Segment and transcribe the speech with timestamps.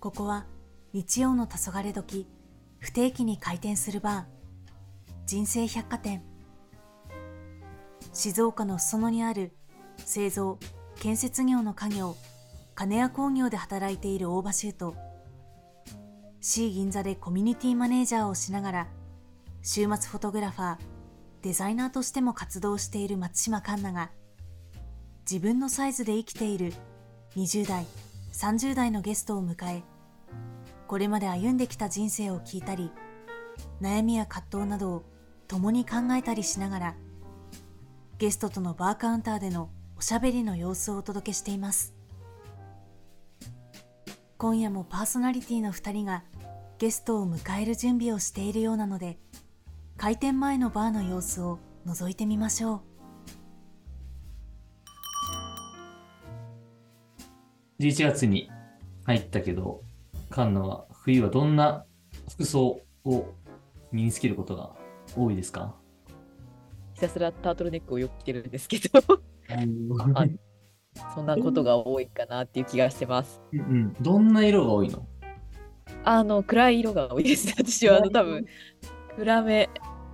[0.00, 0.46] ここは
[0.94, 2.26] 日曜の黄昏時
[2.78, 4.24] 不定期に開店するバー。
[5.26, 6.22] 人生百貨店。
[8.14, 9.52] 静岡の裾野にある
[9.98, 10.58] 製造
[10.98, 12.16] 建設業の家業
[12.74, 14.96] 金谷工業で働いている大場修と
[16.40, 18.88] C 銀座でコミュニティマネージャーをしながら
[19.62, 20.78] 週末フォトグラファー
[21.42, 24.10] デザイナーとしても活動している松島環奈が
[25.30, 26.72] 自分のサイズで生きている
[27.36, 27.86] 20代
[28.32, 29.82] 30代のゲストを迎え
[30.90, 32.90] これまで歩んできた人生を聞いたり
[33.80, 35.04] 悩みや葛藤などを
[35.46, 36.96] 共に考えたりしながら
[38.18, 41.94] ゲストとのバーカウンターでのおしゃべりの様子をお届けしています。
[44.36, 46.24] 今夜もパーソナリティの2人が
[46.80, 49.20] ゲストを迎える準備をしているようなので
[49.96, 52.82] 開店前のバーの様子を覗いてみましょ
[57.78, 57.82] う。
[57.84, 58.50] 11月に
[59.04, 59.84] 入ったけど、
[60.30, 61.84] カンナは冬はどんな
[62.30, 63.34] 服装を
[63.92, 64.70] 身につけることが
[65.16, 65.74] 多いですか？
[66.94, 69.00] ひたすらタートルネックをよく着てるんですけど。
[70.14, 70.24] あ
[71.14, 73.40] そんなことが多いかなっていう気がしてます。
[73.52, 75.06] うんうん、どんな色が多いの？
[76.04, 77.52] あの暗い色が多いです。
[77.56, 78.44] 私はあの多分
[79.16, 79.68] 暗め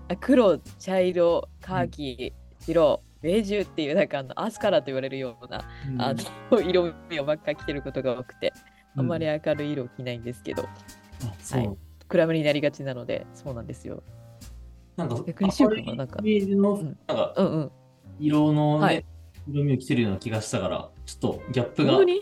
[0.09, 5.65] あ黒、茶色、カーキ、白、ベージュっていうなんかあのアスカラと言われるような、
[5.99, 6.15] あ
[6.51, 8.53] の色味をばっか着てることが多くて、
[8.97, 10.67] あんまり明るい色を着ないんですけど、う、
[11.57, 11.71] はい
[12.09, 14.03] 暗めになりがちなので、そうなんですよ。
[14.97, 17.73] なんか逆にシュウ君はなんか明るいイメージのうんなんかうんうん。
[18.19, 19.05] 色の、ねはい
[19.49, 22.21] 色味を着てるような気がしたから、ちょっとギャップが本当に？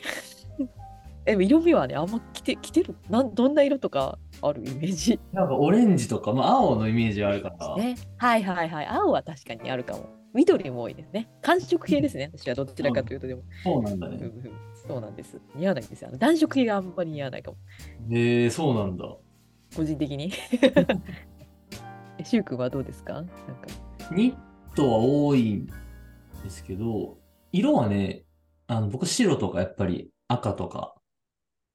[1.26, 2.94] え色味はね、あんま着て着てる？
[3.08, 5.18] なんどんな色とかあるイメージ？
[5.32, 7.96] なんかオレンジとか、まあ、青のイメージはあるから、ね。
[8.18, 8.86] はいはいはい。
[8.86, 10.06] 青は確かにあるかも。
[10.34, 11.30] 緑も多いですね。
[11.40, 12.30] 寒色系ですね。
[12.36, 14.18] 私はどちらかというと、でも、そうなんだね。
[14.88, 15.40] うんうんそうなんです。
[15.54, 16.08] 似合わないんですよ。
[16.08, 17.56] あの暖色系があんまり似合わないかも。
[18.10, 19.04] へえそうなんだ。
[19.76, 20.30] 個人的に。
[22.18, 23.14] え、シュウ君はどうですか？
[23.14, 23.32] なんか。
[24.12, 24.36] ニッ
[24.76, 27.16] トは多いんですけど、
[27.52, 28.24] 色はね、
[28.66, 30.94] あの僕白とかやっぱり赤とか、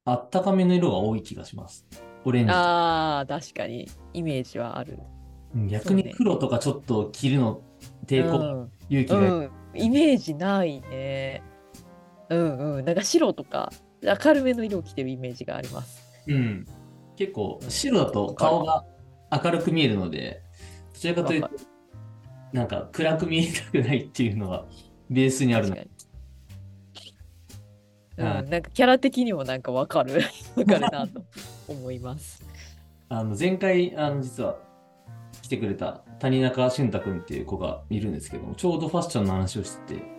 [0.06, 1.88] あったかめの色が多い気がします。
[2.26, 2.52] オレンジ。
[2.52, 3.88] ああ、確かに。
[4.14, 5.00] イメージはある。
[5.56, 7.64] うん逆に黒とかちょっと着るの
[8.06, 9.52] 抵抗、うん勇気がいる。
[9.74, 11.42] うん、イメージないね。
[12.30, 12.86] うんうん。
[12.86, 16.04] なんか白とか明るめの色を着てるイメージがあります。
[16.28, 16.66] うん。
[17.16, 18.86] 結構白だと顔が
[19.32, 20.42] 明るく見えるので、
[20.94, 21.50] どちらかというと
[22.54, 24.66] なんか暗く見えたくないっていうのが
[25.10, 25.78] ベースにあるの
[28.18, 30.22] うん、なんかキャラ的にもなんかわかる。
[30.58, 31.24] わかるなと
[31.70, 32.44] 思います。
[33.08, 34.60] あの前回、あの実は
[35.42, 40.19] 来てくれた谷中俊太君っていう子がいるんですけども、ちょうどファッションの話をしてて、フ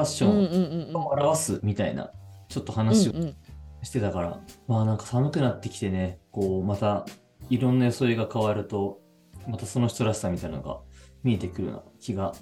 [0.00, 2.10] ァッシうんうんョンをうん表すみたいな、
[2.48, 2.78] ちょっとうん。
[2.78, 3.36] 話をうんうん
[3.82, 7.06] してたから、まあなんか寒くなってきてね、こうまた
[7.50, 9.00] いろんな装いが変わると、
[9.46, 10.80] またその人らしさみたいなのが
[11.22, 12.34] 見えてくるような気が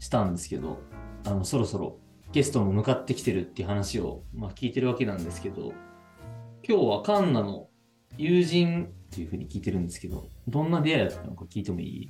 [0.00, 0.80] したんですけど、
[1.24, 1.98] あのそろそろ
[2.32, 5.72] ゲストも向かってきてるっていう話を、まあ、聞いてるわけなんですけど、
[6.66, 7.68] 今日はカンナの
[8.16, 12.08] 友人っていうふうに聞いてるんですけど、どんな出会いだったのか聞いてもいい？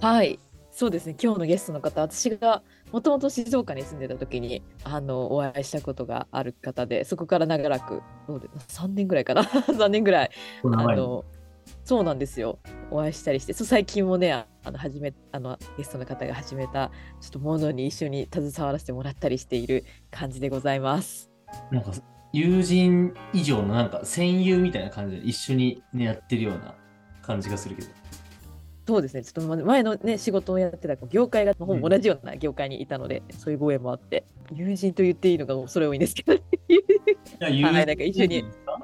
[0.00, 0.38] はい。
[0.76, 1.14] そうですね。
[1.22, 10.30] 今日のゲストの方、私がもともと静岡に住んでた時にあのお会いしたことがある方で、そこから長らく、どうで3年ぐらいかな ?3 年ぐらい
[10.64, 11.24] あの
[11.84, 12.58] そうなんですよ
[12.90, 16.90] お会いしたりしてそう最近もねああの始めあのゲストの方が始めた
[17.20, 21.30] ちょっとものに一緒に携わらせてもらったりしている感じでございます。
[21.70, 21.92] なんか
[22.32, 26.74] 友人以上のなんか戦友みたいな感じで一緒に、ね、やってるような
[27.22, 27.88] 感じがするけど。
[28.86, 29.24] そうですね。
[29.24, 36.40] ちょっと前のね仕事をやってた業界がほぼ同じような業界にいたので、そういうご縁もあって友人と言っていいのがそれ多いんですけど、い
[37.38, 38.42] や友はいなんか一緒に。
[38.42, 38.78] ですか？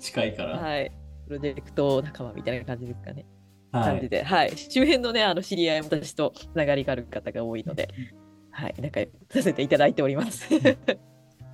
[0.00, 0.58] 近いから。
[0.58, 0.90] はい、
[1.26, 3.26] プロジェクト仲間みたいな感じですかね。
[3.72, 3.84] はい。
[3.84, 7.88] 感じで、はい、周辺のね、あの知り合いも私とつながりがある方が多いので、
[8.50, 10.48] はい、仲良くさせていただいております。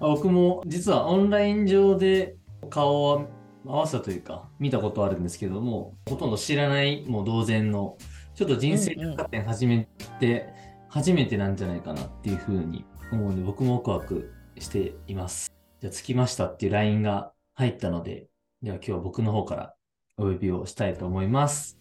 [0.01, 2.37] 僕も実はオンライン上で
[2.71, 3.29] 顔を
[3.67, 7.97] 合わせたというか見たことあるんですけどもほとんど知らないもう同然の
[8.35, 9.89] ちょっと人生百貨店始め
[10.21, 10.53] て
[10.89, 15.53] 初めてなんじゃないかなっていうふうに思うので僕もワクワクしています。
[15.81, 18.27] じゃあ着きましたっていう LINE が入ったので
[18.63, 19.75] では今日は僕の方から
[20.17, 21.79] お呼びをしたいと思います。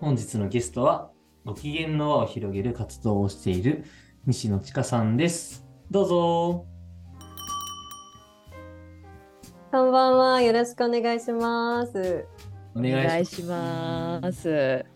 [0.00, 1.10] 本日のゲストは
[1.44, 3.84] ご機嫌の輪を広げる活動をしている
[4.26, 5.66] 西野千佳さんです。
[5.90, 6.77] どうぞ。
[9.70, 10.40] こんばんは。
[10.40, 12.24] よろしくお願いします。
[12.74, 14.86] おお願いします。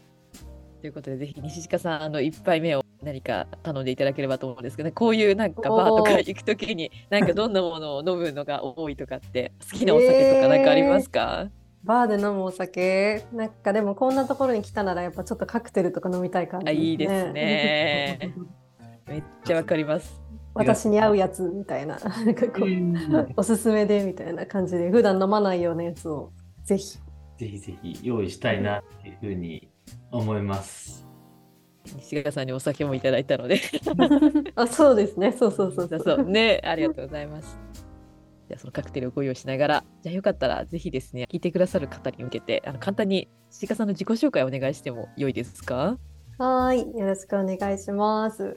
[0.81, 11.51] ということで、ぜひ西近さん、あの一杯目を何か頼んでいただければと思うんですけど、ね、こういうなんかバーとか行くときに なんかどんなものを飲むのが多いとかって好きなお酒とかなんかありますか、
[11.85, 13.27] バーで飲むお酒。
[13.31, 18.35] なんかでもこんなところに来たならやっぱちょっとカクテルとか飲みたい感じ、あいいですね。
[19.07, 20.22] めっちゃわかります
[20.55, 26.33] 私に合うやつみたいななんかこうおすすめでみたいな感じで普段飲まないようなやつを
[26.65, 26.99] ぜひ。
[27.39, 29.69] ぜひぜひ用意したいなっていうふうに
[30.11, 31.07] 思います。
[31.97, 33.61] 西川さんにお酒もいただいたので。
[34.55, 35.33] あそうですね。
[35.33, 36.01] そうそうそうそう。
[36.01, 36.25] そう。
[36.25, 36.61] ね。
[36.65, 37.59] ありがとうございます。
[38.49, 39.85] じゃあそのカクテルをご用意しながら。
[40.03, 45.99] じゃあよかったらぜひですね聞いてくださる方に向けてあの簡単に西川さんの自己紹介をお願いしても良いですか？
[46.39, 46.81] はい。
[46.81, 48.55] よろしくお願いします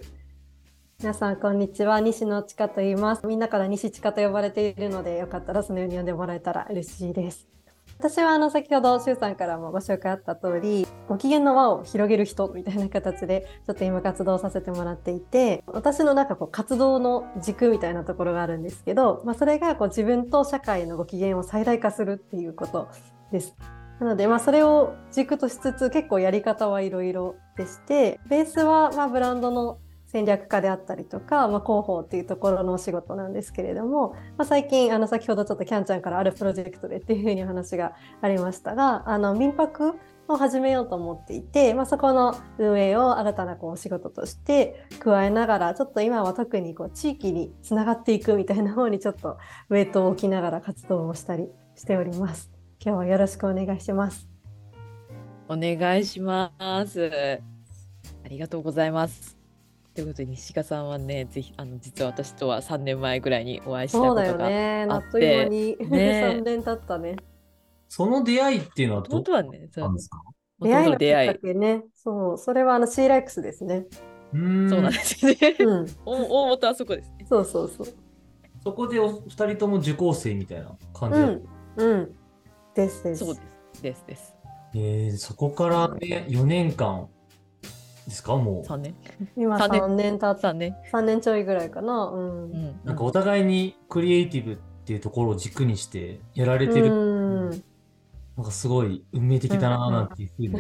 [1.00, 2.00] 皆さんこんにちは。
[2.00, 3.27] 西野千佳と言います。
[3.27, 7.47] みんなから西千佳と呼ばれているのでよかったらそのように呼んでもらえたら嬉しいです。
[8.00, 22.89] 私はあの先ほど周さんからもご紹介あった通りご機嫌の輪を広げる人みたいな形でちょっと今活動させてもらっていて私のなんかこう活動の軸みたいなところがあるんですけど、まあ、それがこう自分と社会のご機嫌を最大化するっていうこと
[23.31, 23.56] です。
[24.00, 29.77] なので、まあ、それを軸としつつ結構やり方はいろいろでしてベースはまあブランドの
[30.15, 37.91] 戦略家であったりとか、まあ、広報っていうところのお仕事なんですけれども、まあ、最近あの先ほどちょっとキャンちゃんからあるプロジェクトでっていうふうに話が
[38.21, 39.95] ありましたがあの民泊
[40.29, 49.38] を始めようと思っていて、まあ、そこの運営を新たなこうお仕事として加えながらちょっと今は特にこう地域につながっていくみたいな方にちょっと
[49.69, 52.50] ウェイトを置きながら活動をしたりしております。
[52.79, 54.29] 今日はよろしくお願いします。
[55.50, 56.53] お願いしま
[56.88, 57.11] す
[58.23, 59.34] ありがとうございます
[59.95, 64.88] ということで西川さんはねぜひあの実は私とは3年前ぐらいにお会いしたそうだよことがね。
[64.89, 65.06] あって。
[65.06, 66.21] あっという間に、ね。
[66.38, 67.15] 3年経ったね。
[67.88, 69.86] その出会いっていうのはど本当はねそう。
[69.86, 70.21] なんですか？
[70.59, 71.83] 出会いのきっの出会いかけね。
[71.94, 73.86] そう、それはあの C ライクスですね。
[74.33, 74.69] うーん。
[74.69, 77.25] そうなんですね、うん、お大元はそこですね。
[77.30, 77.88] そうそうそう。
[78.63, 81.42] そこでお二人とも受講生みたいな感じだっ
[81.77, 81.83] た？
[81.83, 82.15] うん、うん。
[82.74, 83.24] ですです。
[83.24, 83.42] そうで
[83.74, 83.81] す。
[83.81, 84.36] ですです。
[84.74, 87.07] えー、そこから、ね、4年間
[88.06, 88.36] ですか？
[88.36, 88.96] も3年。
[89.36, 89.81] 今三年。
[89.81, 90.75] 3年経っ3年。
[90.92, 92.06] 3年ちょいぐらいかな。
[92.06, 92.52] うん。
[92.52, 92.54] うん。
[92.54, 97.50] う、なんかお互いにクリエイティブっていうところを軸にしてやられてる、うん。
[98.38, 100.52] なんかすごい運命的だななんていうふうに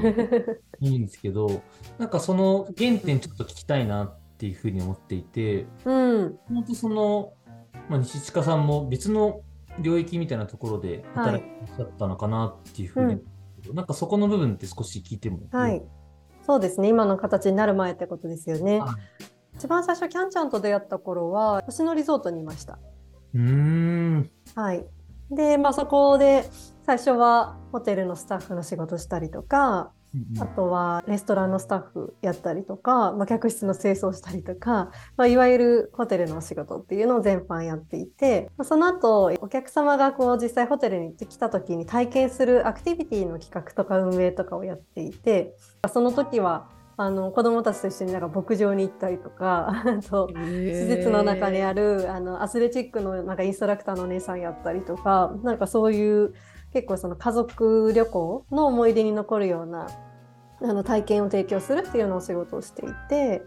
[0.81, 1.61] 言うんですけど、
[1.99, 6.39] なんかその原点ちょっと聞きたいなっていうふうに思っていて、うん。
[6.47, 7.33] 本当その、
[7.89, 9.41] まあ、西近さんも別の
[9.81, 13.21] 領域みたいなところで働いてらっしゃったのかなっていうふうに、
[13.73, 15.83] なんかそこの部分って少し聞いてもはい。
[16.45, 16.87] そうですね。
[16.87, 18.79] 今の形になる前ってことですよね。
[18.79, 22.77] はい一番最初、キャンちゃんと出会った頃は、星野リゾートにいました。
[23.33, 24.29] うーん。
[24.53, 24.85] はい。
[25.31, 26.43] で、まあそこで、
[26.85, 29.91] 最初はホテルのスタッフの仕事したりとか、
[30.39, 45.55] あとはレストランのスタッフやったりとか、まあ、客室の清掃したりとか、まあ、いわゆるホテルのお仕事っていうのを全般やっていて、まあ、その後お客様がこう実際ホテルに来た時に体験するアクティビティの企画とか運営とかをやっていて
[45.91, 56.33] その時はあの子どもたちと一緒になんか牧場に行ったりとかあと施設の中にあるあのアスレチックのなんかインストラクターのお姉さんやったりとかなんかそういう
[56.71, 59.87] 結構その家族旅行の思い出に残るような
[60.61, 63.43] あの体験を提供するっていうようなお仕事をしていて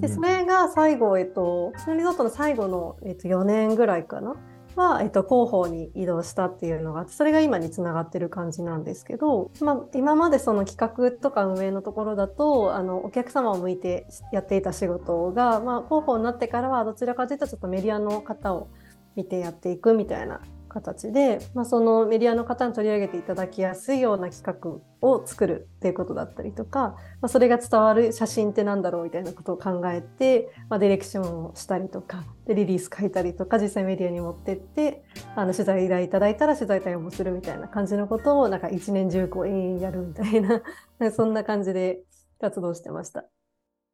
[0.00, 4.36] でそれが最後、えっと、そのリゾートの最後の、えっと、4年ぐらいかな？
[4.76, 18.68] は、えっと、広報に移動したっていうのがあってそれが今につながってる感じなんですけど、まあ、今までその企画とか運営のところだとあのお客様を向いてやっていた仕事が、まあ、広報になってからはどちらかというとちょっとメディアの方を
[19.16, 35.04] 見てやっていくみたいな形で、まあ、そのメディアの方に取り上げていただきやすいような企画を作るっていうことだったりとか、まあ、それが伝わる写真ってなんだろうみたいなことを考えて、まあ、ディレクションをしたりとかでリリース書いたりとか実際メディアに持ってって
[35.36, 40.62] あの取材依頼いただいたら取材対応もするみたいな感じのことをなんか一年中こう延々やるみたいな
[41.12, 42.02] そんな感じで
[42.40, 43.24] 活動してました。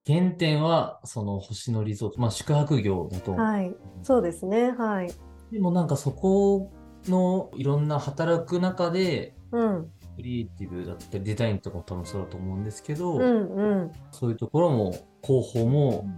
[0.06, 3.32] 原点はその星野リゾート、まあ、宿泊業だと。
[3.32, 4.70] はい、そうですね。
[4.70, 5.10] はい。
[5.52, 6.72] でもなんかそこ
[7.08, 13.92] のいろんな働く中で、うん、クリエイティブだったりデザインとかも多分そうだと思うんですけど、うん、うん。
[14.10, 16.08] そういうところも広報も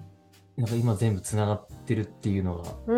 [0.57, 2.97] なんか今全部つながってるっていうのがう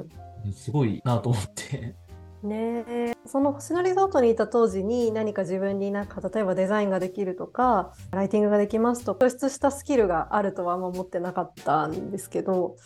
[0.00, 0.08] ん。
[0.52, 1.96] すごいなと思って。
[2.42, 12.76] ねえその星野リゾートにいた当時に何か自分になんか例えばデザインができるとかライティングができますと突出したスキルがあるとはあんま思ってなかったんですけど、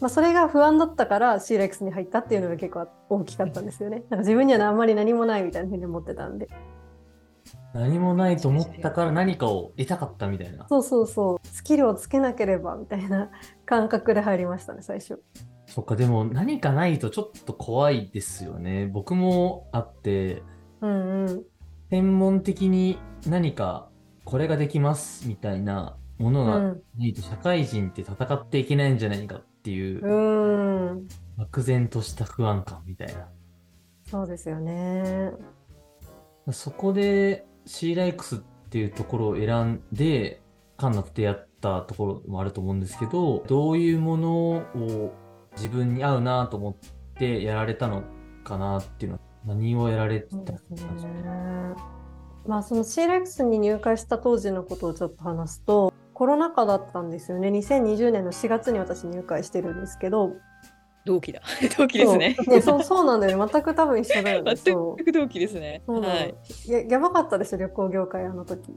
[0.00, 4.00] まあ、それが不安だったから CLX に入ったっていうのが結構大きかったんですよね。
[4.00, 6.48] なんか自分にはあんまり何もないみたいなふうに思ってたんで。
[7.72, 10.66] 何もないと思ったから何かを得たかったみたいな。
[10.68, 13.30] そうそうそうスキルをつけなければみたいな
[13.64, 15.22] 感覚で入りましたね最初。
[15.66, 18.86] そっか、でも何かないとちょっと怖いですよね。
[18.86, 20.42] 僕もあって、
[20.80, 21.42] うんうん
[21.90, 22.98] 専門的に
[23.28, 23.88] 何か
[24.24, 33.26] これができますみたいなものがうんないと社会人って戦っていけないんじゃないかっていううん漠然とした不安感みたいな。
[34.08, 35.32] そうですよね。
[36.52, 38.38] そこで C ライクスっ
[38.70, 40.40] ていうところを選んで、
[40.76, 45.12] カンナと出会ったところもあると思うんですけど、どういうものを
[45.56, 46.74] 自分に合うなと思っ
[47.18, 48.04] てやられたの
[48.44, 51.74] かなっていうのは、何をやられてたんでですすかね。
[52.46, 57.48] まあその CLEX に入会した当時のことをちょっと話すとコロナ禍だったんですよね。
[57.48, 60.32] 2020年の4月に私入会してるんですけど。
[61.04, 61.42] 同期だ。
[61.76, 62.34] 同期ですね。
[62.38, 62.54] そう。
[62.54, 63.50] ねそうそうなんだよね。
[63.52, 64.56] 全く多分一緒だよね。
[64.56, 65.82] 全く同期ですね。
[65.86, 66.02] は
[66.66, 66.72] い。
[66.72, 68.74] ややばかったでしょ旅行業界あの時。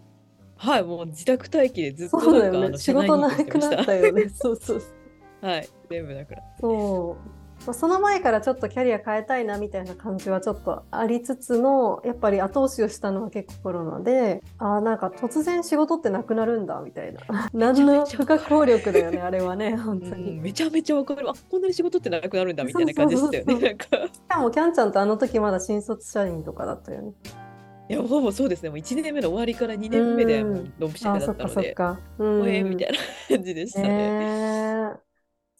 [0.57, 2.77] はい、もう自宅待機でずっとそうだなんかあのよね。
[2.77, 4.27] 仕事なくなったよね。
[4.27, 4.81] そうそう
[5.39, 6.41] はい、全部だから。
[6.59, 7.15] そう。
[7.15, 7.38] まあ
[7.73, 17.21] その前からちょっとキャリア変えたいなみたいな感じはちょっとありつつのやっぱり後押しをしたのは結構コロナであーなんか突然仕事ってなくなるんだみたいな
[17.53, 20.39] 何の不可抗力だよねあれはね 本当うんに。
[20.39, 21.29] めちゃめちゃわかる。
[21.29, 23.67] あ、こんなに仕事ってなくなるんだみたいな感じでしたよね。
[23.67, 23.85] なんか。
[23.85, 27.13] しかもキャンちゃんとあの時まだ新卒社員とかだったよね。
[27.89, 28.69] いや、ほぼそうですね。
[28.69, 31.75] もう1年目の終わりから2年目でもうドンピシャだったので、
[32.19, 32.97] おえみたいな
[33.35, 33.87] 感じでしたね。
[33.87, 34.48] ねえ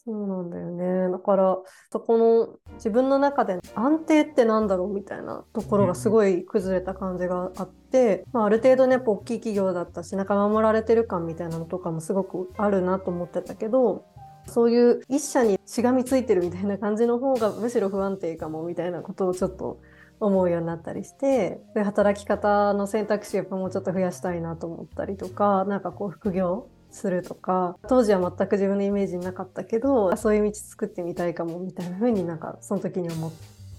[0.10, 1.12] そうなんだよね。
[1.12, 1.58] だから
[1.92, 14.04] そこの自分の中で安定ってなんだろうみたいなところがすごい崩れた感じがあって、まあ、ある程度ねやっぱ大きい企業だったしなんか守られてる感みたいなのとかもすごくあるなと思ってたけど
[14.48, 19.80] そういう一社にしがみついてるみたいな感じの方がむしろ不安定かもみたいなことをちょっと
[20.20, 33.32] 思うようになったりして働き方の選択肢をやっぱもうちょっと増やしたいなと思ったりとかなんかこう副業するとか当時は全く自分のイメージなかったけどそういう道作ってみたいかもみたいな風になんかその時に思っ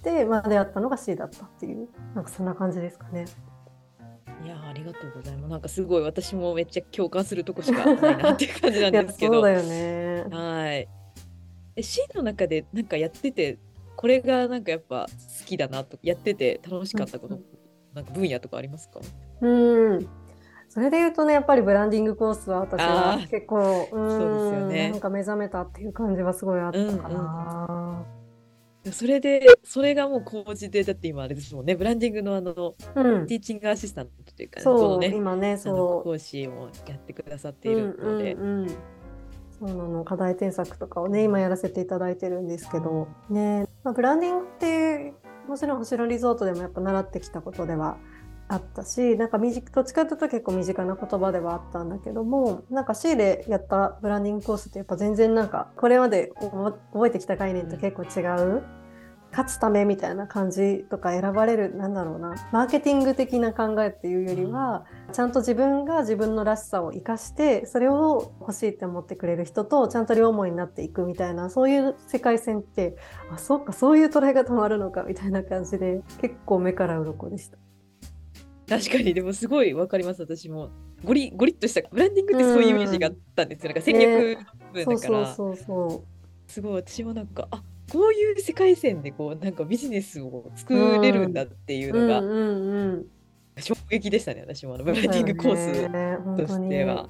[0.03, 3.27] て、まあ、出会ったのが C だったっていうなんかそんな感じですかね。
[4.43, 5.51] いや、ありがとうございます。
[5.51, 9.35] なんかすごい私もめっちゃ共感するとこしかないなっていう感じなんですけど。
[9.35, 10.25] そうだよね。
[10.31, 10.89] はい。
[11.77, 13.59] え、シーンの中でなんかやってて、
[13.97, 15.09] これがなんかやっぱ
[15.41, 17.45] 好きだなと、やってて楽しかったこと、うん
[17.93, 19.01] なんか分野とかありますか？
[19.41, 20.09] うん
[20.71, 24.91] それで言うとねやっぱりブランディングコースは私は結構うんそうですよね。
[24.91, 28.07] なんか目覚めたっていう感じはすごいあったかな。
[28.93, 32.55] それで、それがもう講じで、だって今あれですもんね、ブランディングのあの、
[32.95, 33.27] うん。
[33.27, 36.03] ティーチングアシスタントというか、こそう、のね、今ねそう。
[36.03, 38.69] 講師もやってくださっているので、うんうんうん。
[38.69, 43.09] そうなの課題添削とかをね今やらせていただいてるんですけど。
[43.29, 45.13] ね、まあ、ブランディングって
[45.47, 47.99] もちろん星野リゾートでもやっぱ習ってきたことでは
[48.51, 58.27] あったしなんか短どっちかというと結構身近な言葉ではあったんだけどもなんか C でやったブランディングコースってやっぱ全然なんかこれまで覚覚えてきた概念と結構違
[58.57, 58.63] う。
[59.33, 72.97] 勝つためみたいな感じとか選ばれるなんだろうなマーケティング的な考えっていうよりは、ちゃんと自分が自分のらしさを生かしてそれを欲しいって思ってくれる人とちゃんと両思いになっていくみたいなそういう世界線って
[73.33, 77.70] あそうかそういう捉え方もあるのかみたいな感じで結構目から鱗でした。
[78.71, 80.71] 確かに、でもすごいわかります、私も。
[81.05, 83.71] ゴリゴリッとした、ブランディングってそういうイメージがあったんですよ。
[83.71, 84.39] なんか戦略
[84.73, 86.05] 部そうだから、そうそうそ
[86.47, 92.01] すごい私もなんか、あこういう世界線でこう、なんかビジネスを作れるんだっていうう。
[92.01, 93.07] のがうんうんうん。
[93.59, 97.09] 衝撃でしたね、私もあのブランディングコースとしては。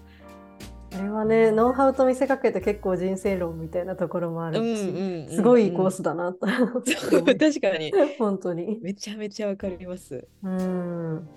[0.93, 7.93] あれはねノウハウと見せかけて結構人生論みたいなところもあるし、うんうんうんうんすごいコースだなと 確かに。
[8.19, 8.79] 本当に。
[8.83, 10.27] めちゃめちゃわかります。
[10.43, 11.29] うん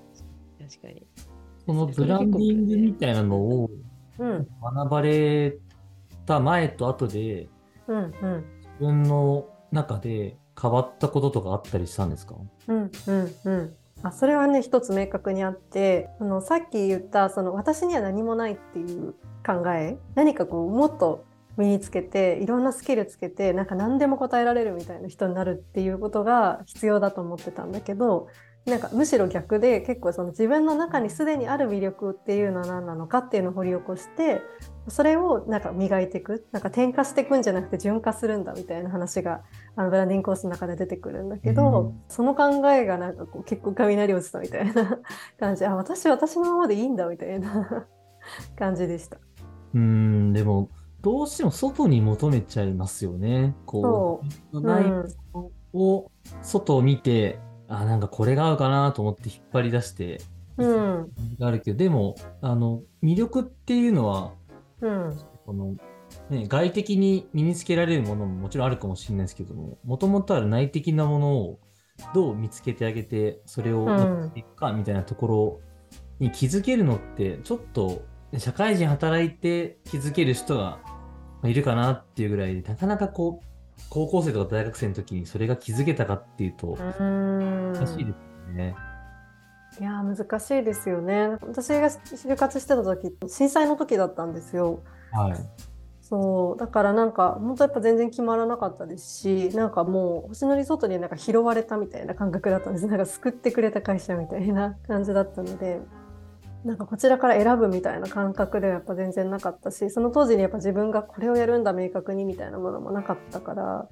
[0.70, 1.06] 確かに。
[1.66, 3.70] そのブランディングみたいなのを
[4.20, 4.48] うん。
[4.76, 5.58] 学ばれ
[6.26, 7.50] た前と後で
[7.88, 8.12] うんうん。
[8.60, 12.36] 自分の中で変わったこととかあったりしたんですか？
[12.68, 13.76] うんうんうん。
[14.04, 19.14] あそれはね一つ明確にあってあのさっき言ったその私には何もないっていう
[19.46, 21.24] 考え何かこうもっと
[21.56, 28.28] 身につけていろんなスキルつけてなんか何でも答えられるみたいな人になるっていうことが必要だと思ってたんだけど
[28.66, 34.42] なんかむしろ逆で結構その自分の中にすでにある魅力っていうのは何なのかっていうのを掘り起こして
[34.88, 39.42] それをなんか磨いていくなんか転化していくんじゃなくて順化するんだみたいな話が
[39.76, 45.00] あのブランディングコースの中で出てくるんだけど、うんその考えがなんかこう結構雷落ちたみたいな
[45.40, 47.88] 感じあ私私のままでいいんだみたいな
[48.58, 49.18] 感じでした。
[49.74, 50.70] うーん、でも、
[51.02, 53.56] どうしても外に求めちゃいますよね。
[53.66, 57.40] こう、自分のないうんものを外を見て、
[57.80, 60.22] あ、なんかこれが合うかなと思って引っ張り出して
[60.58, 61.12] うん。
[61.40, 64.34] があるけど、でも、あの、魅力っていうのは、
[64.82, 65.20] うん。
[65.46, 65.76] この、
[66.30, 71.60] ね、外的に身につけられるものももちろんあるかもしれないですけども、もともとある内的なものを
[72.14, 75.60] どう見つけてあげて、それをうん残していくかみたいなところ
[76.20, 78.06] に気づけるのって、ちょっと
[78.38, 80.80] 社会人働いて気づける人が
[81.44, 83.46] いるかなっていうぐらいで、なかなかこう、
[83.90, 87.74] 高校生とか大学生の時にそれが気づけたかっていうと、うん。
[87.74, 88.16] 難しいです
[88.48, 88.76] よね。
[89.80, 91.38] いやー難しいですよね。
[91.42, 94.84] 私が就活してた時震災の時だったんですよ。
[95.12, 95.34] はい。
[96.02, 105.80] そうだからなんか本当やっぱ全然決まらなかったですしなんかもう星野リゾートになんか拾われたみたいな感覚だったんですなんか救ってくれた会社みたいな感じだったので
[106.64, 113.88] なんかこちらから選ぶみたいな感覚ではやっぱ全然なかったしその当時にやっぱ自分がこれをやるんだ明確にみたいなものもなかったから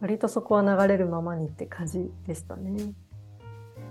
[0.00, 2.92] 割とそこは流れるままにって感じでしたね。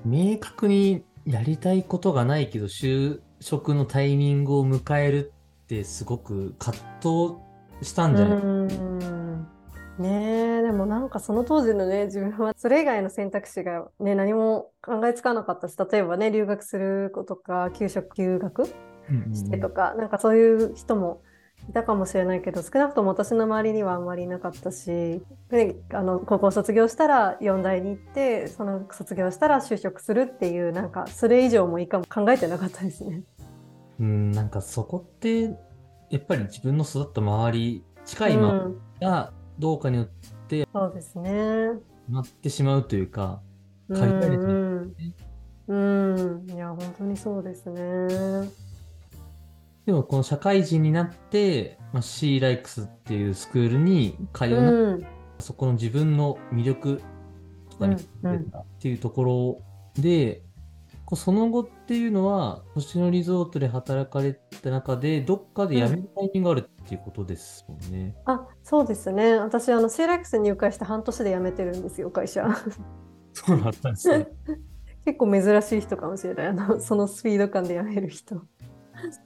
[0.03, 7.35] 明確にやりたいことがないけど就職のタイミングを迎えるってすごく葛藤
[7.81, 9.24] したんじゃない、うん
[9.99, 18.63] ねえでもなんかその当時のね自分はそれ以外の選択肢がね何も考えつかなかったし例えばね留学する子とか休職休学
[19.09, 21.21] うんうんしてとか、なんかそういう人も
[21.69, 33.23] いたかもしれないけど少なくとも私の周りにはあんまりいなかったし、ね、あの高校卒業したら4大に行ってその卒業したら就職するっていうなんかそれ以上もいいかも考えてなかったですね。
[33.99, 35.43] うん、なんかそこって
[36.09, 40.07] やっぱり自分の育った周り近いうん周りがどうかによっ
[40.47, 41.69] てそうですね。
[42.09, 43.41] なってしまうというか
[43.89, 44.95] うん借りられてる
[45.67, 48.49] うん、うん、いや本当にそうですね。
[49.85, 55.07] でもこの社会人になって、まあ、C ライクスっていうスクールに通うな、うん、
[55.39, 57.01] そこの自分の魅力
[57.69, 57.99] とかにっ
[58.79, 59.61] ていうところ
[60.01, 60.41] で、
[61.13, 68.15] その後っていうのは星野リゾートで働かれた中でどっかで辞めるタイミングがあるっていうことですもんね。
[68.25, 69.35] あ、そうですね。
[69.35, 72.47] 私あの CLX に入会して半年で辞めてるんですよ会社。
[73.33, 74.27] そうだったんですね。
[75.05, 76.47] 結構珍しい人かもしれない。
[76.47, 78.41] あのそのスピード感で辞める人。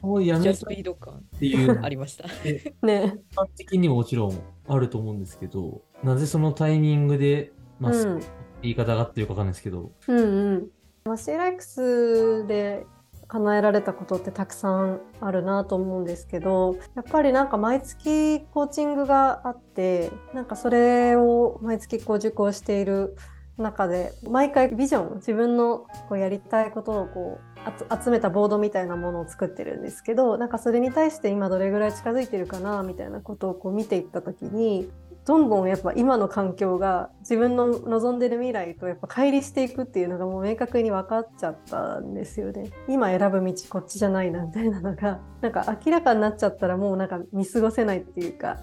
[0.02, 2.26] そう辞めたっじゃあスピード感ていうありました。
[2.86, 3.20] ね。
[3.32, 4.34] 一般的にももちろん
[4.68, 8.22] あると思うんですけど、なぜそのタイミングで、まあ、うん
[8.62, 10.68] 言い方が合ってるかわかんないですけど、うんうん。
[11.06, 12.86] まあ、CLX で
[13.30, 23.16] 叶えられたことってたくさんあるなと思うんですけどやっぱりなんか毎月コーチングがあってなんかそれを毎月こう受講している
[23.58, 34.90] 中で毎回ビジョン自分のこうやりたいことをこう集めたボードみたいなものを作ってるんですけどなんかそれに対して今どれぐらい近づいてるかなみたいなことをこう見ていった時に
[35.30, 42.72] どんどんやっぱ今の環境が自分の望んでる未来とやっぱ乖離していくっていうのがもう明確に分かっちゃったんですよね。
[42.88, 48.58] 今選ぶ道こっちじゃないなみたいなのが なんか明らかになっちゃったらもうなんか見過ごせないっていうか、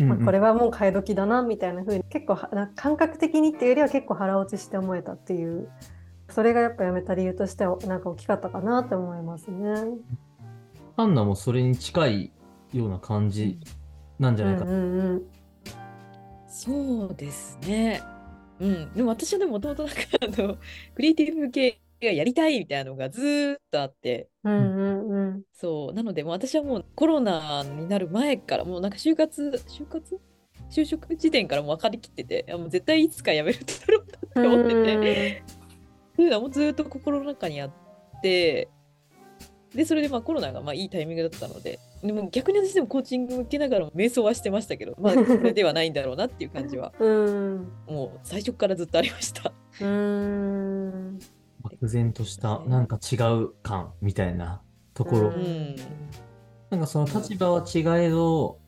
[0.00, 2.36] まあ、これはもう替え時だなみたいな風に結構
[2.74, 5.68] 感覚的にっていうよりは結構腹落ちして思えたっていう
[6.30, 9.74] それがやっぱやめた理由としてはなんか大きかったかなって思いますね。
[10.96, 12.32] ハンナもそれに近い
[12.72, 13.60] ような感じ
[14.18, 15.37] なんじゃないかうんうんうん
[16.58, 18.02] そうですね。
[18.58, 18.92] うん。
[18.92, 20.58] でも私はでももともとなんかあの、
[20.96, 25.42] クリエイティブ系がやりたいみたいなのがずーっとあって、うんうんうん。
[25.52, 25.94] そう。
[25.94, 30.18] なのでもう私はもうコロナになる前からもうなんか就活、就活？
[30.68, 35.42] 就職時点からもう分かりきってて、もう絶対いつか辞めるだろうなって思ってて、
[36.12, 37.72] っていうのはもうずーっと心の中にあっ
[38.20, 38.68] て、
[39.72, 47.68] で、それでまあコロナがまあいいタイミングだったので、でも逆に私でもコーチング受けながらも瞑想はしてましたけど、まあ これではないんだろうなっていう感じは、うん。
[47.86, 49.52] もう最初からずっとありました。
[49.80, 51.18] うん。
[51.62, 54.62] 漠然としたなんか違う感みたいな
[54.94, 55.76] ところ、うんうん。
[56.70, 58.58] なんかその立場は違えど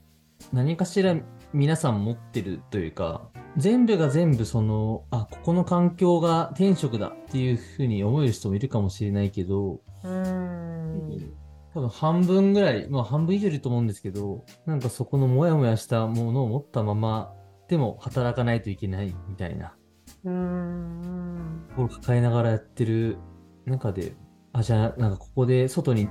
[0.52, 1.14] 何かしら
[1.52, 11.32] 皆さん持ってるというか全部が全部そのあここの環境が天職だっていうふうに思える人もいるかもしれないけどうん
[11.74, 17.32] 多分半分ぐらいまあ半分以上いると思うんですけどなんかそこのモヤモヤしたものを持ったまま
[17.70, 19.76] でも働かないといけないみたいな。
[20.24, 21.62] うん。
[21.76, 23.16] を抱えながらやってる
[23.64, 24.16] 中で、
[24.52, 26.08] あ、じゃあ、なんかここで外に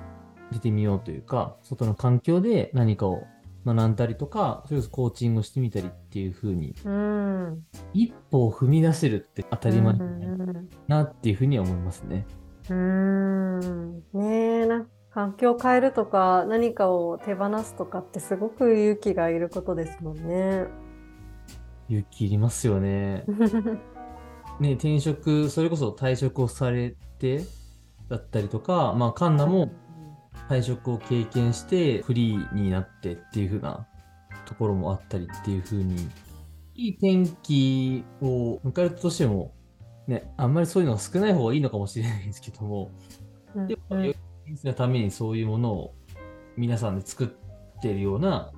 [0.53, 3.23] 出てみようというか、外の環境で何かを
[3.65, 7.63] 学んだりとか、それこそコーチングをしてみたりっていう風に、うん。
[7.93, 12.25] 一歩を踏み出せるって当たり前うんなっていう風には思いますね。
[12.69, 13.99] うん。
[14.13, 20.67] ねえなんか環境を変えるとか何かを手放すとかってすごく勇気がいることですもんね。
[21.89, 23.25] 勇気いりますよね。
[24.59, 27.41] ね、転職、それこそ退職をされて、
[28.09, 29.71] だったりとか、まあ、カンナも
[30.49, 33.87] 退職を経験してフリーになってっていう風な
[34.45, 36.09] ところもあったりっていう風に、
[36.75, 39.53] いい天気を迎えるとしても、
[40.07, 42.91] ね、あんまりそういうのが少ない方がいいのかもしれないですけども、
[43.55, 43.95] うんでも、
[44.63, 45.95] のためにそういうものを
[46.57, 47.27] 皆さんで作っ
[47.81, 48.51] てるような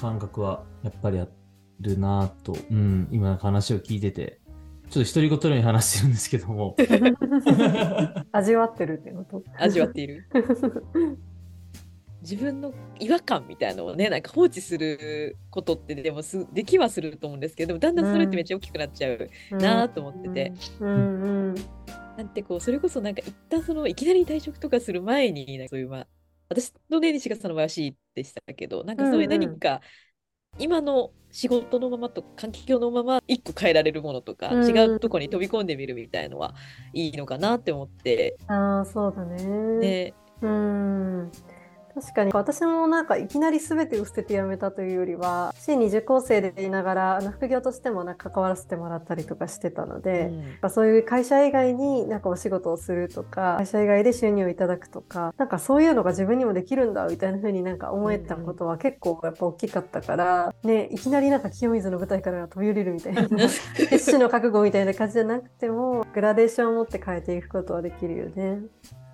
[0.00, 1.28] 感覚はやっぱりあ
[1.80, 4.40] るなぁと、うん、今話を聞いてて、
[4.90, 6.76] ちょっと独り言のように話してるんですけども、
[8.32, 9.42] 味わってるってこと？
[9.56, 10.26] 味わっている。
[12.20, 21.47] 自分の違和感みたいなのをねなんか放置することってでもすできはすると思うんですけどでもだんだんそれってめっちゃ大きくなっちゃうなぁと思ってて、うんうん
[22.18, 26.06] なんてこうそれこそなんか一旦そのいきなり退職とかする前にそういうまあ
[26.48, 29.80] 私のね西賀さんの場合は C でしたけどなんかそういう何か
[30.58, 36.56] 今の仕事のままと環境のまま一個変えられるものとか、うん違うとこに飛び込んでみるみたいのは
[36.92, 38.36] いいのかなって思って。
[38.48, 39.78] ああそうだね。
[39.78, 41.30] でうん
[42.00, 42.32] 確かに。
[42.32, 50.30] 私もなんかいきなり全てを捨てて辞めたというよりは C に受講生でいながらあの副業としてもなんか関わらせてもらったりとかしてたので、
[50.62, 50.70] うん。
[50.70, 68.60] そういう会社以外になんかお仕事をするとか会社以外で収入をいただくとかなんかそういうのが自分にもできるんだみたいな風になんか思えたことは結構やっぱ大きかったから、ね、いきなりなんか清水の舞台から飛び降りるみたいな決死の覚悟みたいな感じじゃなくてもグラデーションを持って変えていくことはできるよね。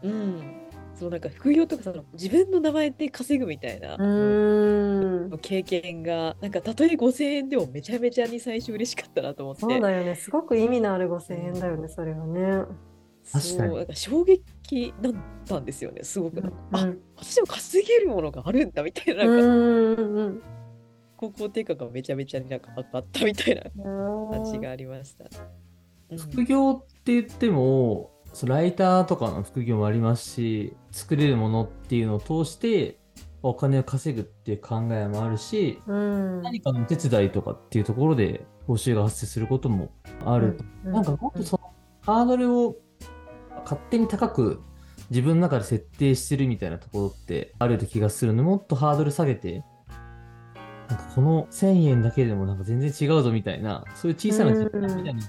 [0.03, 0.64] うん、
[0.95, 3.97] そうなんか副業とかその自分の名前で稼ぐみたいな
[5.39, 9.61] 経験がなんかたとえ5000円でもめちゃめちゃに最初嬉しかったなと思って。
[9.63, 10.15] そうだよね。
[10.15, 12.65] すごく意味のある5000円だよね、それはね。
[13.33, 13.43] 確かに。
[13.43, 15.13] そうなんか衝撃だっ
[15.47, 16.41] たんですよねすごく。
[16.41, 16.49] な
[16.85, 17.01] んうん。
[17.17, 19.25] 私も稼げるものがあるんだみたいな。
[19.25, 20.43] うなんかんうん。
[21.17, 24.31] 高校定価がめちゃめちゃになんか上がったみたいなうん。
[24.31, 25.25] 感じがありました。
[26.11, 26.19] うん。
[26.19, 32.99] 副業って言っても、そうライターとかの副業もありますし、作れるものっていうのを通して、
[33.43, 36.43] お金を稼ぐっていう考えもあるし、うん。
[36.43, 39.93] 何かのお手伝いとかっていうところで報酬が発生することも
[40.25, 40.59] ある。
[40.85, 42.77] うなんかもっとそのハードルを
[43.65, 44.61] 勝手に高く
[45.11, 49.63] 自分の中で設定してるみたいなところってある気がするので、もっとハードル下げて、
[50.89, 55.21] なんかこの1000円だけでもなんか全然違うぞみたいな、そういう小さな実感みたいな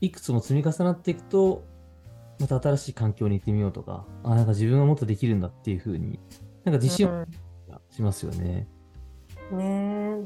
[0.00, 1.64] いくつも積み重なっていくと、
[2.40, 6.18] また新しい環境に行ってみようとか、あ、なんか自分はもっとできるんだっていう風に、
[6.64, 7.26] なんか自信を
[7.90, 8.66] しますよね。
[8.74, 8.80] うん
[9.50, 9.64] ね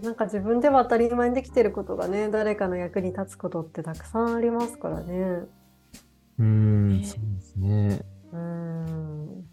[0.02, 5.14] えなんか自分では当たり前にできてることがね誰かの役に立つことってたくさんありますからね。
[6.38, 8.02] うーん、ねそうですね。
[8.32, 9.44] うん。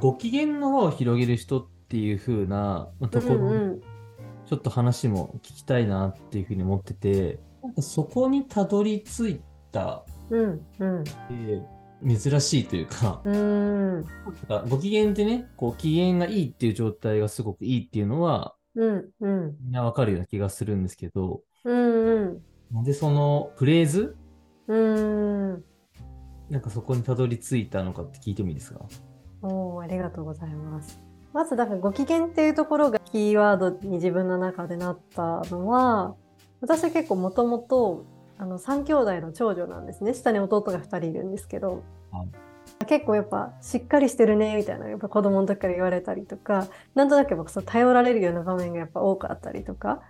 [0.00, 3.80] ご機嫌の輪を広げる人っていう風なまあところ、うんうん
[4.46, 9.40] ちょっと話も聞きたいなっていう風に思ってて、なんかそこにたどり着い
[9.72, 11.00] たうんうん。
[11.02, 11.10] って
[12.06, 14.04] 珍しいというか、うん。
[14.48, 19.56] かご機嫌ってね、こう機嫌がいいっていう状態がすごくいいっていうのは、うんうん。
[19.62, 22.42] みんなわかるような気がするんですけど、うん。
[22.72, 24.16] なんでそのフレーズ？
[24.66, 25.64] うん。
[26.50, 28.80] なんかそこにたどり着いたのかって聞いてもいいですか？
[29.42, 31.00] おーありがとうございます。
[31.32, 36.14] まずだからご機嫌っていうところがキーワードに自分の中でなったのは
[36.60, 38.06] 私結構もともと
[38.38, 40.14] あの3兄弟の長女なんですね。
[40.14, 42.28] 下に弟が2人いるんですけど、はい。
[42.86, 50.02] 結構やっぱしっかりしてるねみたいなやっぱ子供の時から言われたりとかなんとなくやっぱそう頼られるような場面がやっぱ多かったりとか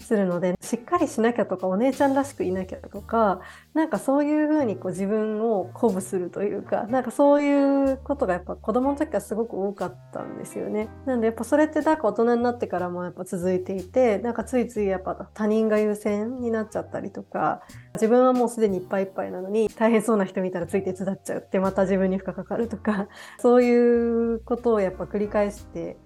[0.00, 3.40] するのでしっかりしなきゃとかお姉ちゃんらしくいなきゃとか
[3.74, 10.88] なんかそういうふうにこう自分を鼓舞するというかなんかそういうことがやっぱ子供の時からすごく多かったんですよね。
[11.06, 17.62] なんでやっぱそれってなんか大人になってからもやっぱ続いていてなんかついついやっぱ他人が優先になっちゃったりとか
[17.94, 23.08] 自分はもうすでにいっぱいいっぱいなのに大変そうな人見たらついて手伝っちゃうってまた自分に負荷かかるとか
[23.38, 25.96] そういうことをやっぱ繰り返して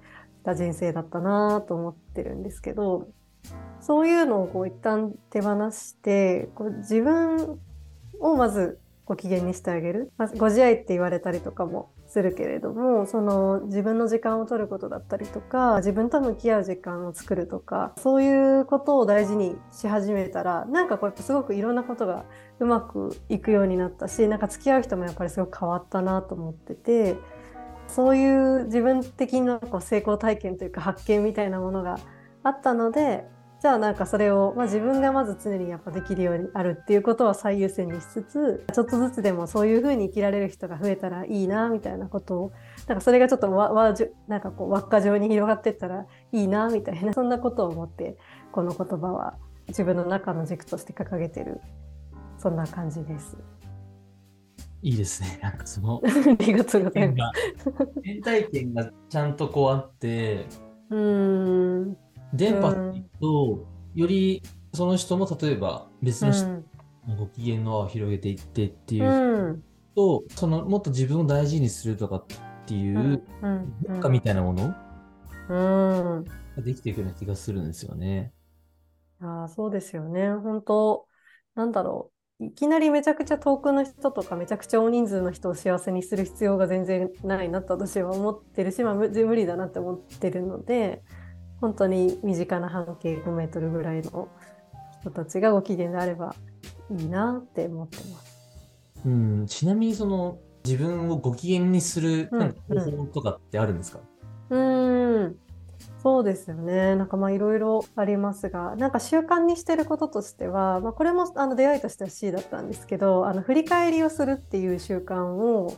[0.44, 3.08] た人生だったなと思ってるんですけど
[3.80, 7.58] そういうのをこう一旦手放してこう自分
[8.20, 22.24] をまずご機嫌にしてあげる、まあ、ご自愛って言われたりとかもするけれどもその自分の時間を取ることだったりとか自分と向き合う時間を作るとかそういうことを大事にし始めたらなんかこうやっぱすごくいろんなことが
[22.60, 27.16] うまくいくようになったしなんか付き合う人もやっぱりすごく変わったなと思ってて
[27.88, 28.26] そうい
[28.60, 31.98] う自分的なこう成功体験というか発見みたいなものが
[32.42, 33.26] あったので
[33.64, 42.52] じゃあなんかそれを、まあ、自分がまず常にやっぱできるようにあるっていうことは最優先にしつつちょっとずつでもそういう風に生きられる人が増えたらいいなみたいなことを
[42.88, 48.18] なんかそれがちょっとわわじゅなんかこう輪っか状に広がってったらいいなみたいな そんなことを思って
[48.52, 51.62] この言葉は自分の中の軸として掲げてる
[52.36, 53.38] そんな感じです。
[54.82, 55.38] いいですね。
[55.42, 57.32] なんかその、 ありがとうございまが
[58.04, 60.62] 原体験がちゃんとこうあって、す。
[60.90, 61.96] うん。
[62.36, 64.42] 電波っていうと、より
[64.74, 66.70] その人も例えば別の人うん。
[67.08, 69.16] のご機嫌の輪を広げていってっていうう、
[69.52, 69.64] ん。
[69.96, 72.26] と、そのもっと自分を大事にするとかっ
[72.66, 73.74] ていううん。
[73.82, 74.74] 文化みたいなもの
[75.48, 75.54] う
[76.20, 76.34] ん。
[76.56, 78.32] ができていくような気がするんですよね。
[79.20, 80.32] ああ、そうですよね。
[80.34, 81.08] 本当、
[81.54, 82.44] なんだろう。
[82.46, 91.04] いきなりめちゃくちゃ遠くの人とかめちゃくちゃ大人数の人を幸せにする必要が全然ないなと私は思ってるし、まあ、む無理だなって思ってるので、
[91.64, 94.28] 本当に身近な半径5メートルぐらいの
[95.00, 96.34] 人たちがご機嫌であれば
[96.94, 99.00] いいなって思ってます。
[99.06, 104.00] うん、ちなみにその自分をご機嫌にするうんなんか方法とかってあるんですか、
[104.50, 105.36] うーん、
[106.02, 106.96] そうですよね。
[106.96, 115.74] なんかまあいろいろありますが、なんか習慣にしてることとしては、まあ、これもあの出会いとしては C だったんですけど、あの振り返りをするっていう習慣を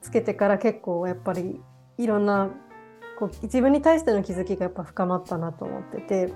[0.00, 1.60] つけてから結構やっぱり
[1.98, 2.50] いろんな
[3.18, 6.32] こう自分に対しての気づきがやっぱ深まったなと思ってて、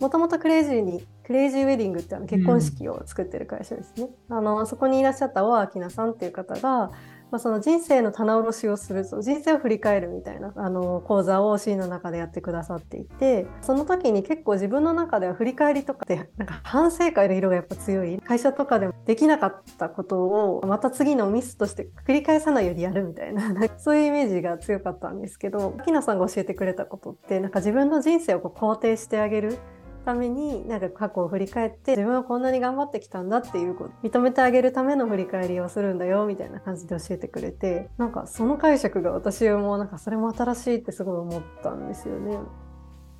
[0.00, 4.08] もともとクレイジーに、クレイジーウェディングってあの結婚式を作ってる会社ですね。
[4.30, 6.90] あの、そこにいらっしゃった大明菜さんっていう方が、
[7.30, 29.58] まあ、その人生の棚卸しをする人生を振り返るみたいなあの講座をシーンの中でやってくださっていてその時に結構自分の中では振り返りとかってなんか反省会の色がやっぱ強い会社とかでもできなかったことをまた次のミスとして繰り返さないようにやるみたいな そういうイメージが強かったんですけど秋菜さんが教えてくれたことってなんか自分の人生をこう肯定してあげる
[30.00, 42.38] ためになんか過去を振り返って自分はこんなに頑張ってきたんだっていうこと認めてあげるための振り返りをするんだよみたいな感じで教えてくれてなんかその解釈が私もなんかそれも新しいってすごい思ったんですよね。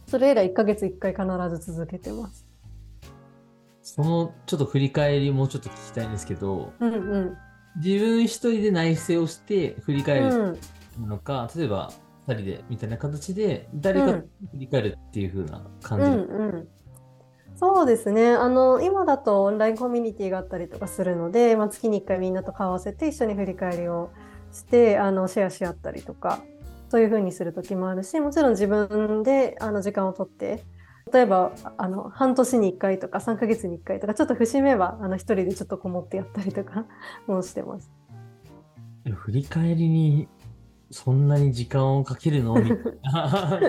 [0.06, 2.46] それ以来1ヶ月1回必ず続けてます。
[3.82, 7.36] そのちょっと振り返りもうちょっと聞きたいんですけど、うんうん。
[7.76, 10.58] 自分一人で内省をして振り返る
[10.98, 11.92] うんのか、例えば
[12.26, 14.20] 二人でみたいな形で誰かうん
[14.52, 16.68] 振り返るっていう風な感うんじで、うん。
[17.56, 18.30] そうですね。
[18.30, 24.10] あの、今だとオンラインコミュニティがあったりとかするので、まあ、月に1回みんなと顔合わせて一緒に振り返りを
[24.50, 26.42] して、あの、シェアし合ったりとか、
[26.88, 30.64] そういう風にする時もあるし、もちろん自分であの時間をとって、
[31.12, 36.86] 例えば、あの、半年に1回とか3ヶ月に1回とか、ちょっと節目は、あの、一人でちょっとこもってやったりとか
[37.26, 37.90] もしてます。
[39.12, 40.28] 振り返りに
[40.90, 42.54] そんなに時間をかけるの？
[42.60, 43.60] みたいな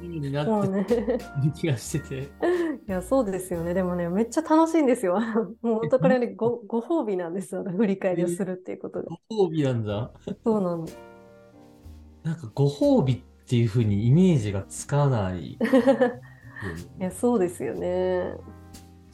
[0.00, 1.18] になって。
[1.42, 2.28] る気がしてて。
[2.88, 3.74] いや、そうですよね。
[3.74, 5.18] でもね、めっちゃ楽しいんですよ。
[5.62, 7.64] もう本当これね、ご、ご褒美なんですよ。
[7.64, 9.16] 振り返りをするっていうことが。
[9.28, 10.12] ご褒美なんだ。
[10.44, 10.86] そうなの。
[12.22, 15.58] なんかご褒美っていう風にイメージがつかない。
[15.58, 15.58] い
[16.98, 18.36] や、そうですよね。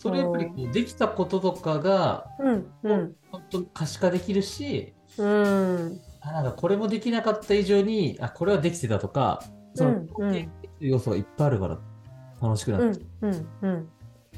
[0.03, 9.43] それやっぱりこうできたこととかがうん、うん、本当可視化できるし、うん、あなんかこれもできなかった以上に、あ、これはできてたとか、
[9.75, 10.07] その
[10.81, 11.79] 要素がいっぱいあるから
[12.41, 13.89] 楽しくなうんって、うん、うん。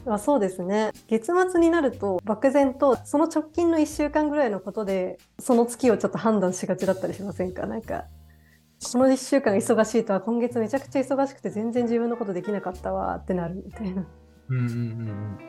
[0.07, 0.92] あそうですね。
[1.09, 7.66] 月末になると漠然とその直近の1週間ぐらいのことでその月をちょっと判断しがちだったりしませんか？
[7.66, 8.05] なんか
[8.92, 14.07] この1週間忙しいとは今月めちゃくちゃ忙しくて全然自分のことできなかったわってなるみたいな。
[14.51, 14.68] うんうんうん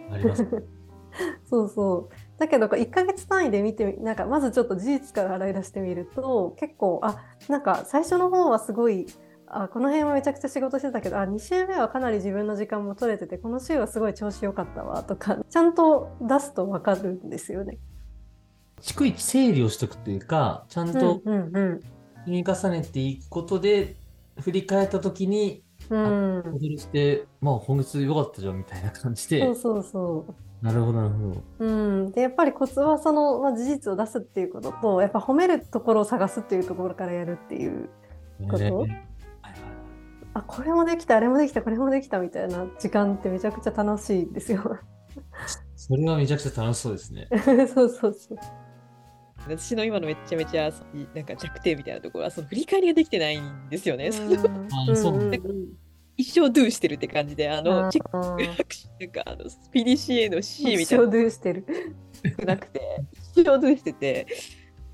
[0.08, 0.14] うん。
[0.14, 0.46] あります。
[1.50, 2.16] そうそう。
[2.38, 9.06] だけどこう1ヶ月単位で見てみなんかまずちょっと事実から洗い出してみると結構あなんか最初の方はすごい
[9.48, 17.78] あこの辺はめちゃくちゃ仕事してたけどあ2週目はかなり自分の時間も取れててこの週はすごい調子良かったわとかちゃんと出すと分かるんですよね。
[18.82, 21.22] 逐一整理をしておくというか、ちゃんと
[22.26, 23.96] 積み重ねていくことで、
[24.40, 26.40] 振り返った時に、うん。
[26.40, 30.36] うして、まあ今月良かったじゃんみたいな感じでそう、そうそう。
[30.66, 31.44] なるほどなるほど。
[31.60, 31.72] う
[32.08, 37.88] ん、でやっぱりコツはその、まあ、事実を出すっていうこととやっぱ褒めるところを探すっていうところからやるっていう
[38.50, 39.00] ことねはいはい
[40.34, 44.80] あこれもできたあれもできたこれもできたみたいな時間ってめちゃくちゃ楽しいですよ。
[45.76, 47.28] それはめちゃくちゃ楽しそうですね。
[47.74, 48.38] そうそうそう。
[49.38, 50.72] 私の今のめっちゃめちゃ
[51.14, 54.12] なんか弱点みたいなところはその振り返りができてないんですよね。
[54.12, 54.32] その
[54.92, 55.48] あそううんなんか
[56.18, 58.18] 一生ドゥしてるって感じであのチェック
[59.00, 61.66] なんかあの PDCA の C み一たいな生ドゥしてる。
[62.40, 62.82] のなくて
[63.34, 64.28] 一生ドゥしてて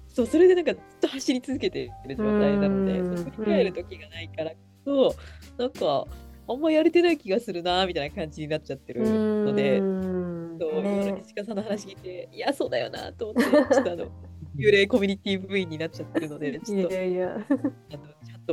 [0.10, 5.16] そうそれでなんかずっと走り続けてる状態なので振り返る時がないからこ
[5.58, 6.06] そなんか
[6.50, 9.80] あんまやれてない気がするなみたいな感じになっちゃってるので。
[9.80, 10.32] うん
[10.62, 14.06] そう今の川さんの話聞いて、いや、そうだよなと思って、ちょっとあの、
[14.56, 17.36] 幽霊コミュニティ部員になっちゃってるので、 ちいょっと、やいや。
[17.36, 17.54] あ
[17.98, 18.04] の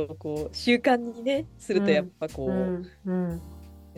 [0.07, 2.85] とこう、習慣にね、するとやっぱこう、うん。
[3.05, 3.41] うん、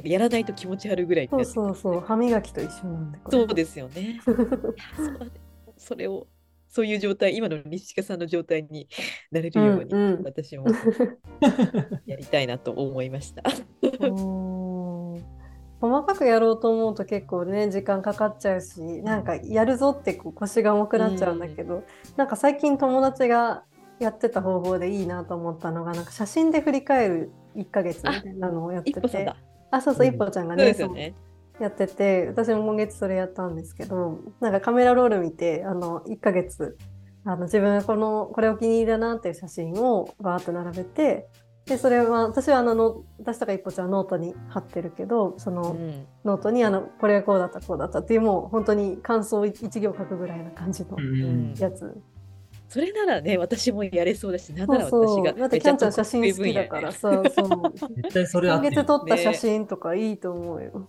[0.04, 2.00] やらないと気持ち悪いぐらいにそうそうそう。
[2.06, 4.22] 歯磨きと一緒なんでそうですよね。
[5.78, 6.28] それを
[6.68, 8.88] そういう状態、今の西近さんの状態に
[9.32, 10.24] なれるように、うんうん。
[10.24, 10.68] 私も
[12.06, 13.44] やりたいなと思いました。
[14.00, 15.42] うん
[15.82, 21.84] 細かくやろうと思うと結構ね時間かかっちゃうしなんかやるぞってこう腰が重くなっちゃうんだけど、
[22.16, 23.64] なんか最近友達が
[24.02, 29.34] やってた方法でいいなと思ったのがなんか写真で振り返る1ヶ月みたいなのをやってて。
[29.72, 31.16] あそうそううん一歩ちゃんがそうねですよね。
[31.60, 36.78] やってて私も今月それやったんですけどなんかカメラロール見てあの1ヶ月
[37.24, 41.28] あの自分がこのこれお気に入りだなっていう写真をバーッと並べて
[41.66, 51.96] でそれは私はあのの私とか一歩ちゃんはノートに貼ってるけどそのうんノートにあのこれがこうだったこうだったっていうもう本当に感想を一行書くぐらいな感じのうんやつ。
[52.72, 60.88] それならね、私もやれそうだし、なんなら私がだってキャンちゃん写真好きだからさ、そう 絶対それ今月撮った写真とかいいと思うよ。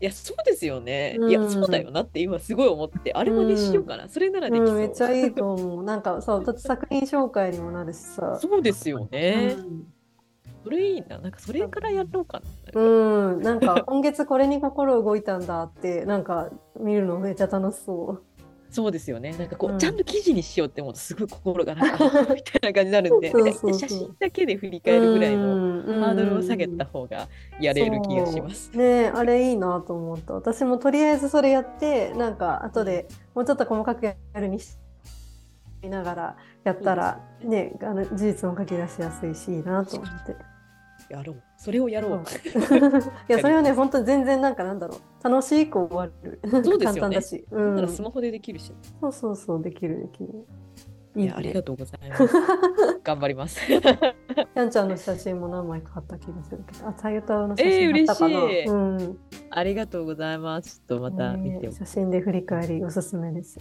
[0.00, 1.14] いや、そうですよね。
[1.20, 4.08] うんいや、そうだよなって今すごい思って、あれ真似しようかな。
[4.08, 4.68] それならできそう。
[4.70, 5.82] うん、めっちゃいいと思う。
[5.86, 8.36] なんかそう、だって作品紹介にもなるしさ。
[8.40, 9.54] そうですよね。
[9.56, 9.86] うん
[10.64, 11.18] それいいな。
[11.18, 12.42] なんかそれからやろうか
[12.74, 12.80] な。
[12.80, 18.20] うん、なんか今月これに心動いたんだってなんか見るのめっちゃ楽しそ
[18.70, 19.32] そうですよね。
[19.38, 22.04] なんかこう、うんちゃんと記事にしようって思うとすごい心がなんか
[22.34, 23.32] みたいな感じになるんで、
[23.72, 24.80] 写真だけで振りう。
[24.80, 27.28] 返るぐらいののハードルを下げた方が
[27.60, 28.70] やれる気がします。
[28.76, 30.34] ねえあれいいなと思った。
[30.34, 34.76] 私もとりあえずそれやってなんか後でもうちょっと細かくやるにし
[35.82, 40.57] ながらやったらねあの事実も書き出しやすいしいいなと思って。
[41.10, 41.42] やろう。
[41.56, 42.22] それをやろう。
[43.28, 46.40] いやそれはね本当に全然なんかなんだろう楽しいく終わる。
[46.50, 47.46] そうですよね簡単だし。
[47.50, 48.72] うだんからスマホでできるし。
[49.00, 50.46] そうそうそうできるできる。
[51.16, 52.24] いや、ありがとうございます。
[53.02, 53.66] 頑張ります。
[53.66, 59.18] キャンちゃんの写真も何枚か貼った気がするけど、あ、さゆたの写えー真貼ったかな、嬉しいうん。
[59.50, 60.78] ありがとうございます。
[60.78, 63.58] ちょっとまた見ておね写真で振り返りおすすめです。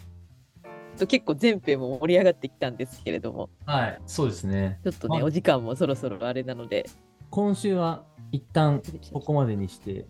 [1.07, 4.79] 結構全編も盛り上がってきたんですけれども、はい、そうですね。
[4.83, 6.87] ちょっとね、まあお時間もそろそろあれなので、
[7.29, 10.07] 今週は一旦ここまでにして、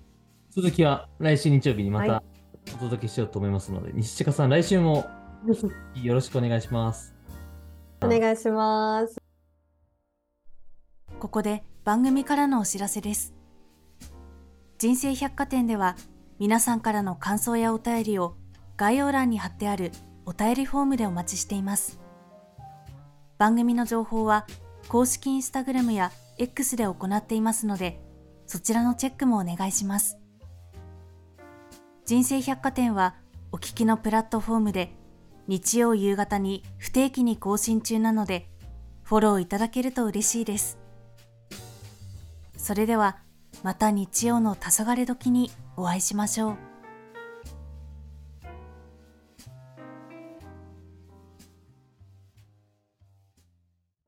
[0.51, 2.23] 続きは来週日曜日にまたは
[2.75, 5.05] お届けしようと思いますので、西近さん、来週も
[5.95, 7.15] よろしくお願いします。
[8.03, 9.17] お願いします。
[11.19, 13.33] ここで番組からのお知らせです。
[14.77, 15.95] 人生百貨店では
[16.37, 18.35] 皆さんからの感想やお便りを
[18.77, 19.91] 概要欄に貼ってある
[20.25, 21.99] お便りフォームでお待ちしています。
[23.39, 24.45] 番組の情報は
[24.87, 28.01] 公式インスタグラムや X で行っていますので、
[28.45, 30.17] そちらのチェックもお願いします。
[32.05, 33.15] 人生百貨店は
[33.51, 34.95] お聞きのプラットフォームで
[35.47, 38.49] 日曜夕方に不定期に更新中なので、
[39.03, 40.77] フォローいただけると嬉しいです。
[42.57, 43.17] それでは
[43.63, 46.66] また日曜の黄昏時にお会いしましょう。